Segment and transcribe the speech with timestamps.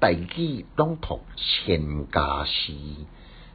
[0.00, 2.72] 大举朗读千家诗，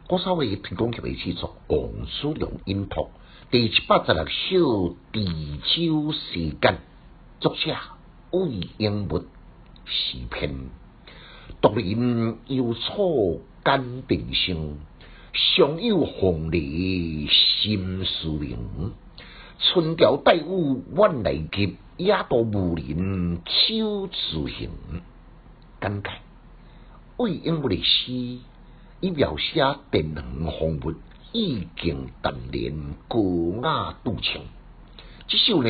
[0.07, 3.09] 我稍微提供给位制作王叔良音读
[3.51, 6.77] 第七百十六首地州诗间，
[7.39, 7.75] 作者
[8.31, 9.19] 魏英物
[9.85, 10.69] 诗篇，
[11.61, 14.79] 独林幽草干平生，
[15.33, 18.93] 上有红梨心思明。
[19.59, 24.69] 春调带雨晚来急，野渡无人手自行。
[25.79, 26.13] 感慨
[27.19, 28.13] 魏英物的诗，
[29.01, 30.23] 以描写田园
[30.57, 30.95] 风物，
[31.33, 33.19] 意境淡然，高
[33.61, 34.41] 雅独清。
[35.27, 35.69] 这首呢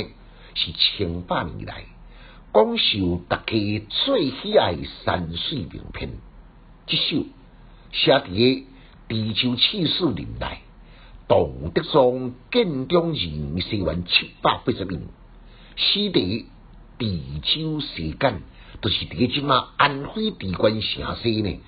[0.54, 1.86] 是千百年来
[2.52, 6.12] 广受大家最喜爱山水名篇。
[6.86, 7.26] 这首
[7.92, 8.64] 写伫
[9.08, 10.62] 地球气势年代。
[11.28, 15.02] 唐德宗建中二四元七百八十年，
[15.76, 16.46] 史地
[17.00, 18.42] 地州时间，
[18.82, 21.60] 就是伫个即马安徽地关城西呢。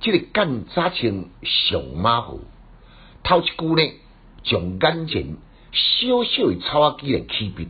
[0.00, 2.38] 即个干早称上马号，
[3.24, 3.92] 头一句呢，
[4.44, 5.36] 从眼前
[5.72, 7.66] 小小的草仔机来区别。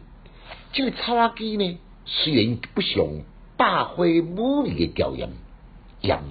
[0.73, 3.05] 即个草仔机呢，虽然不像
[3.57, 5.31] 百花美丽的调研，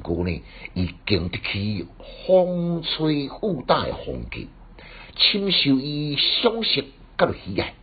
[0.02, 0.44] 不过呢，
[0.75, 1.88] 伊经得起
[2.28, 4.48] 风吹雨打的风劲。
[5.17, 6.86] 深受伊赏识
[7.17, 7.73] 甲喜爱，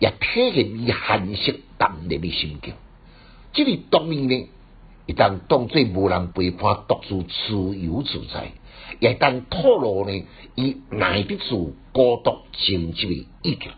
[0.00, 2.74] 也体现伊寒色淡然的心境。
[3.52, 4.48] 这个当面呢，
[5.06, 8.52] 一旦当做无人陪伴，独自自由自在；
[8.98, 13.70] 也当透露呢，伊耐得住孤独静寂的意境。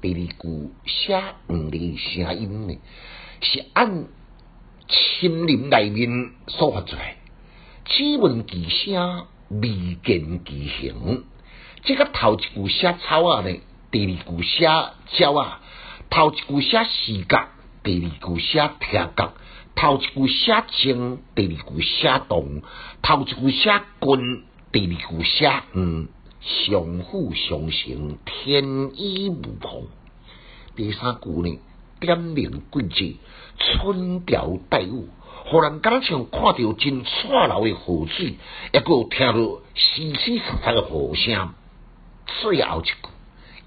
[0.00, 2.78] 第二句写黄的声音呢，
[3.40, 4.06] 是按
[4.88, 7.16] 森林内面所发出来，
[7.84, 11.24] 只闻其声，未见其形。
[11.84, 13.54] 即个头一句写草啊呢，
[13.90, 14.66] 第二句写
[15.18, 15.60] 鸟啊，
[16.10, 17.48] 头一句写视觉，
[17.82, 19.32] 第二句写听觉，
[19.74, 22.62] 头一句写静，第二句写动，
[23.00, 26.08] 头一句写君，第二句写嗯，
[26.40, 29.86] 相辅相成，天衣无缝。
[30.76, 31.58] 第三句呢，
[31.98, 33.16] 点明贵节，
[33.58, 35.08] 春调带雨，
[35.46, 38.36] 互人敢像看到真灿烂的河水，
[38.72, 41.54] 抑个听到淅淅沥沥的河声。
[42.42, 42.92] 最后一句，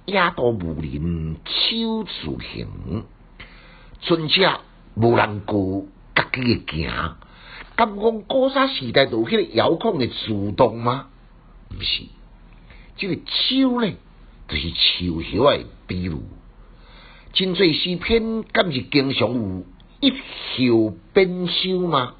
[0.05, 3.05] 野渡无人手自行，
[4.01, 4.59] 尊者
[4.95, 7.17] 无人顾家己嘅行。
[7.75, 11.07] 敢讲古早时代就迄个遥控嘅自动吗？
[11.69, 12.03] 毋是，
[12.97, 13.93] 即个手呢，
[14.47, 16.21] 就是树叶诶比如。
[17.33, 19.63] 真侪诗篇，敢是经常有
[20.01, 20.13] 一
[20.57, 22.15] 袖变修吗？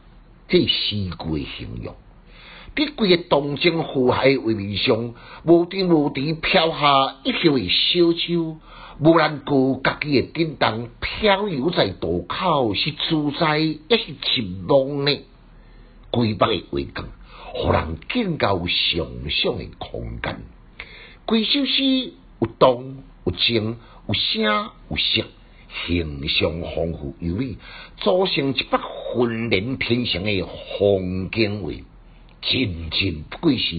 [0.48, 1.96] 这诗句形容。
[2.74, 8.58] 伫规个东征河海画面上，无天无地飘下一条的小舟，
[9.00, 15.20] 无人顾家己的叮当飘游在渡口，是自在也是沉浪呢？
[16.12, 17.10] 规北的画工，
[17.54, 20.42] 互人更加有想象的空间。
[21.26, 23.78] 规首诗有动有静
[24.08, 24.44] 有声
[24.90, 25.26] 有色，
[25.88, 27.58] 形象丰富有美，
[27.98, 30.48] 组成一幅浑然天成的
[30.80, 31.72] 风景画。
[32.42, 33.78] 真真不愧是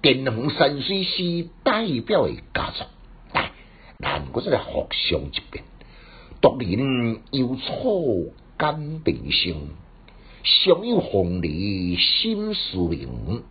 [0.00, 2.86] 滇红山水诗代表的佳作。
[3.32, 3.50] 来，
[3.98, 5.64] 咱我再来复诵一遍：
[6.40, 9.70] 独林幽草感平生，
[10.44, 13.42] 常有红梨心思明。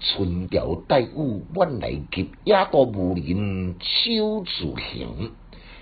[0.00, 5.32] 春调带雨晚来急，野渡无人手自行。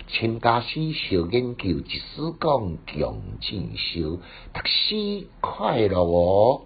[0.07, 4.21] 千家诗小研究，一丝讲强进修，
[4.53, 6.61] 读书快乐哦！